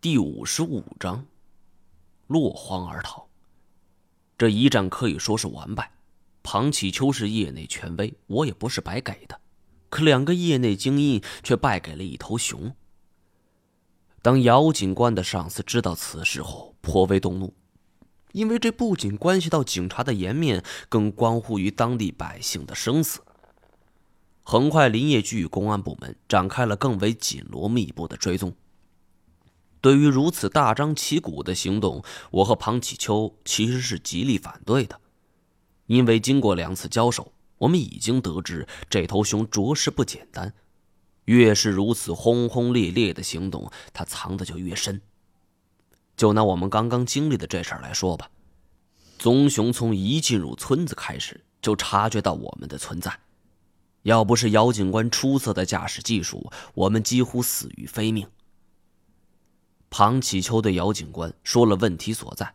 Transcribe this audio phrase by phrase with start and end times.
[0.00, 1.26] 第五十五章，
[2.28, 3.26] 落荒而逃。
[4.38, 5.90] 这一战可以说是完败。
[6.40, 9.40] 庞启秋是业内权威，我也不是白给的。
[9.90, 12.72] 可两个业内精英却败给了一头熊。
[14.22, 17.52] 当姚警官的上司知道此事后，颇为动怒，
[18.30, 23.20] 因为这不仅关系到警察的颜面，更关乎于当地百姓的生死。
[24.44, 28.54] 很快，林业局与公安部门展开了更为紧锣密布的追踪。
[29.80, 35.00] 对于如此大张旗鼓的行动，我和庞启秋其实是极力反对的，
[35.86, 40.52] 因为经过两次交手，我们已经得知这头熊着实不简单。
[41.26, 45.00] 越是如此轰轰烈烈的行动，它藏的就越深。
[46.16, 48.30] 就拿我们刚刚经历的这事儿来说吧，
[49.18, 53.20] 棕熊从一进入村子开始就察觉到我们的存在，
[54.02, 58.26] 要不是姚警官出色的驾驶技术，我们几乎死于非命。
[59.90, 62.54] 庞启秋对姚警官说了问题所在，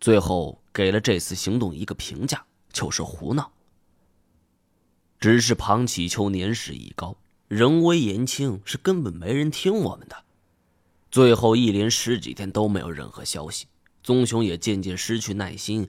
[0.00, 3.52] 最后给了这次行动一个评价，就是胡闹。
[5.20, 7.16] 只是庞启秋年事已高。
[7.46, 10.24] 人微言轻，是根本没人听我们的。
[11.10, 13.66] 最后一连十几天都没有任何消息，
[14.02, 15.86] 棕熊也渐渐失去耐心，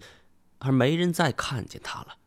[0.60, 2.18] 而没人再看见他了。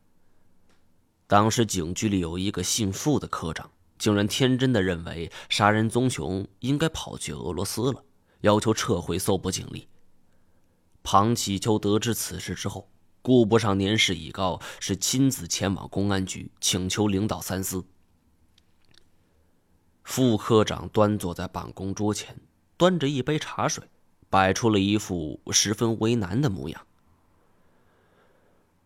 [1.27, 8.03] 当时警局里有一个姓傅的科长，竟然天真的认为杀人棕熊应该跑去俄罗斯了，
[8.47, 9.89] 要求撤回搜捕警力。
[11.02, 12.88] 庞启秋得知此事之后，
[13.20, 17.84] 顾不上年事已高，是亲自前往公安局请求领导三思。
[20.05, 22.41] 副科长端坐在办公桌前，
[22.77, 23.83] 端着一杯茶水，
[24.30, 26.86] 摆出了一副十分为难的模样。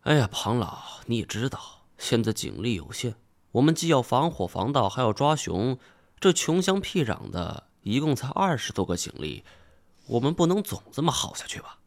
[0.01, 3.13] 哎呀，庞老，你也知道，现在警力有限，
[3.51, 5.77] 我们既要防火防盗，还要抓熊，
[6.19, 9.43] 这穷乡僻壤的，一共才二十多个警力，
[10.07, 11.79] 我们不能总这么耗下去吧？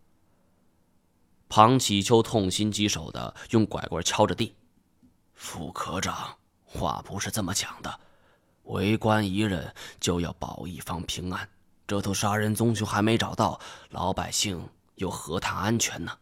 [1.48, 4.56] 庞启秋痛心疾首的用拐棍敲着地。
[5.34, 8.00] 副科长，话不是这么讲的。
[8.65, 11.49] 为官一任就要保一方平安，
[11.87, 16.19] 这头杀人棕熊还没找到，老百姓又何谈安全呢？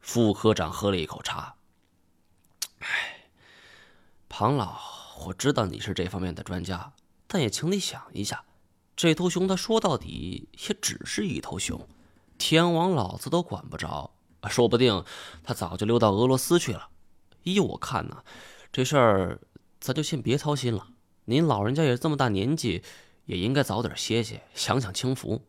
[0.00, 1.56] 副科长喝了一口茶。
[2.78, 3.28] 唉，
[4.28, 4.78] 庞老，
[5.26, 6.92] 我知道你是这方面的专家，
[7.26, 8.44] 但也请你想一下，
[8.96, 11.88] 这头熊它说到底也只是一头熊，
[12.38, 14.10] 天王老子都管不着，
[14.48, 15.04] 说不定
[15.42, 16.88] 他早就溜到俄罗斯去了。
[17.42, 18.22] 依我看呢，
[18.72, 19.40] 这事儿。
[19.80, 20.88] 咱就先别操心了。
[21.26, 22.82] 您老人家也这么大年纪，
[23.26, 25.42] 也应该早点歇歇，享享清福。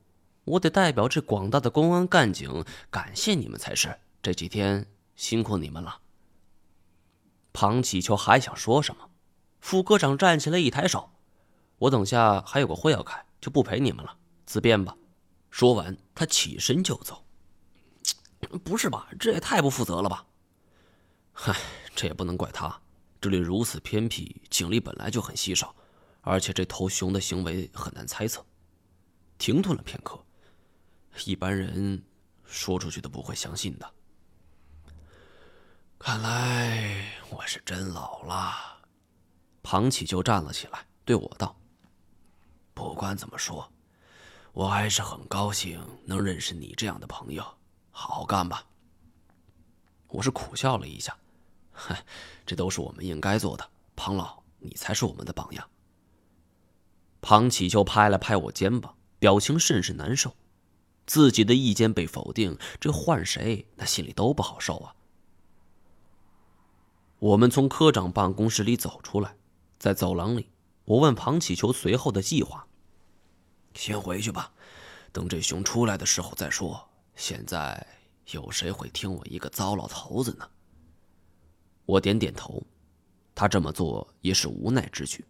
[0.43, 3.97] 我得代表这广大的公安干警感谢你们才是。
[4.21, 5.99] 这几天辛苦你们了。
[7.53, 9.09] 庞启秋还想说什么，
[9.61, 11.11] 副科长站起来一抬手
[11.77, 14.95] ：“我等下还有个会要开，就不陪你们了，自便吧。”
[15.49, 17.25] 说完，他起身就走。
[18.63, 19.07] 不是吧？
[19.19, 20.25] 这也太不负责了吧！
[21.31, 21.55] 嗨，
[21.95, 22.79] 这也不能怪他。
[23.19, 25.75] 这里如此偏僻，警力本来就很稀少，
[26.21, 28.45] 而且这头熊的行为很难猜测。
[29.37, 30.23] 停顿了片刻，
[31.25, 32.03] 一般人
[32.43, 33.91] 说出去都不会相信的。
[35.97, 38.53] 看来我是真老了。
[39.63, 41.57] 庞启就站了起来，对我道
[42.75, 43.71] ：“不管怎么说，
[44.51, 47.43] 我还是很高兴能认识你这样的朋友。
[47.89, 48.63] 好好干吧。”
[50.09, 51.17] 我是苦笑了一下。
[51.71, 52.05] 嗨，
[52.45, 53.67] 这都是我们应该做的。
[53.95, 55.67] 庞老，你才是我们的榜样。
[57.21, 60.35] 庞启秋拍了拍我肩膀，表情甚是难受。
[61.05, 64.95] 自己的意见被否定，这换谁那心里都不好受啊。
[67.19, 69.37] 我们从科长办公室里走出来，
[69.79, 70.49] 在走廊里，
[70.85, 72.65] 我问庞启求随后的计划
[73.73, 74.51] ：“先回去吧，
[75.11, 76.87] 等这熊出来的时候再说。
[77.15, 77.85] 现在
[78.31, 80.47] 有谁会听我一个糟老头子呢？”
[81.85, 82.63] 我点点头，
[83.33, 85.25] 他这么做也是无奈之举。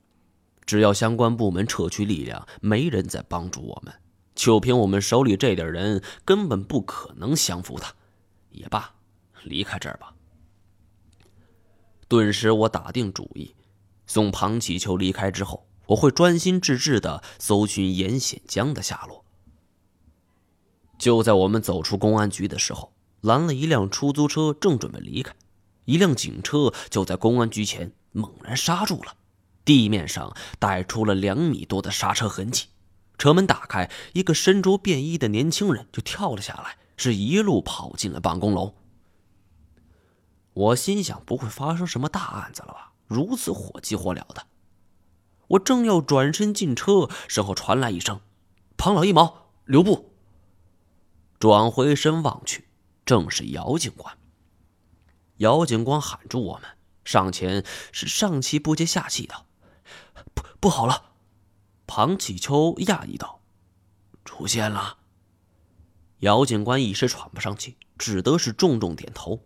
[0.65, 3.94] 只要相关部门撤去力量，没人再帮助我们，
[4.33, 7.94] 就凭我们手里这点人，根本不可能降服他。
[8.50, 8.95] 也罢，
[9.44, 10.13] 离开这儿吧。
[12.07, 13.53] 顿时，我打定主意，
[14.07, 19.24] 送庞启秋离开之后，我会专心致志的搜寻严显江的下落。
[20.98, 25.36] 就在我们走出公安局的时候，拦了一辆出租车，正准备离开。
[25.86, 29.16] 一辆警车就在公安局前猛然刹住了，
[29.63, 32.68] 地面上带出了两米多的刹车痕迹。
[33.18, 38.75] 车门打开，一个身着便衣的年轻人就跳了下来，是一路跑进了办公楼。
[40.54, 42.94] 我心想，不会发生什么大案子了吧？
[43.07, 44.48] 如此火急火燎的。
[45.48, 48.22] 我正要转身进车，身后传来一声
[48.78, 50.13] ：“庞老一毛，留步！
[51.40, 52.68] 转回身望去，
[53.06, 54.18] 正是姚警官。
[55.38, 56.69] 姚警官喊住我们，
[57.04, 59.46] 上前是上气不接下气道
[60.34, 61.12] ：“不，不好了！”
[61.86, 63.42] 庞启秋讶异道
[64.25, 64.98] ：“出现了。”
[66.19, 69.44] 姚警官一时喘不上气，只得是重重点头。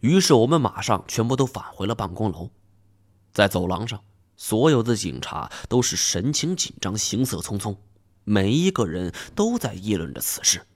[0.00, 2.50] 于是我们马上全部都返回了办公楼，
[3.32, 4.04] 在走廊上，
[4.36, 7.76] 所有的警察都是神情紧张，行色匆匆，
[8.22, 10.66] 每一个人都在议论着此事。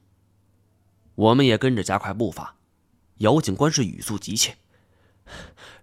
[1.14, 2.56] 我们也跟着加快步伐。
[3.18, 4.56] 姚警官是语速急切：“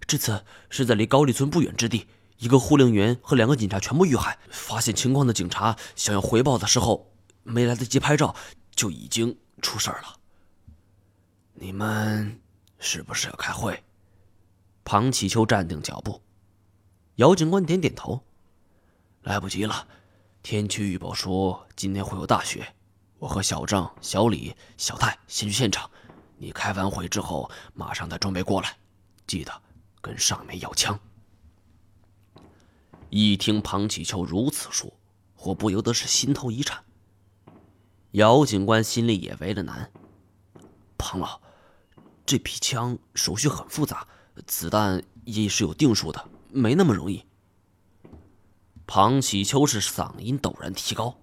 [0.06, 2.08] 这次是在离高丽村不远之地，
[2.40, 4.38] 一个护林员和两个警察全部遇害。
[4.50, 7.14] 发现情况的警察想要回报的时候，
[7.44, 8.36] 没来得及拍照，
[8.76, 10.18] 就已经出事了。
[11.54, 12.38] 你们……”
[12.80, 13.84] 是不是要开会？
[14.84, 16.22] 庞启秋站定脚步，
[17.16, 18.24] 姚警官点点头。
[19.24, 19.88] 来不及了，
[20.42, 22.74] 天气预报说今天会有大雪。
[23.20, 25.92] 我和小张、小李、小泰先去现场。
[26.38, 28.78] 你开完会之后，马上带装备过来，
[29.28, 29.62] 记得
[30.00, 30.98] 跟上面要枪。
[33.10, 34.92] 一听庞启秋如此说，
[35.40, 36.82] 我不由得是心头一颤。
[38.12, 39.92] 姚警官心里也为了难，
[40.98, 41.42] 庞老。
[42.30, 44.08] 这批枪手续很复杂，
[44.46, 47.26] 子弹也是有定数的，没那么容易。
[48.86, 51.18] 庞启秋是嗓音陡然提高，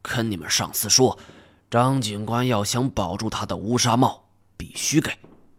[0.00, 1.18] 跟你们上司说，
[1.68, 5.10] 张警官要想保住他的乌纱帽，必须给。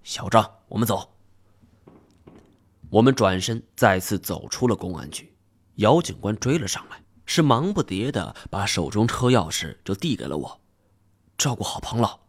[0.05, 1.09] 小张，我们走。
[2.89, 5.35] 我们转身再次走出了公安局，
[5.75, 10.61] 姚警官追了上来，是忙不迭的把手中车钥匙就递给了我，
[11.38, 12.23] 照顾好庞老。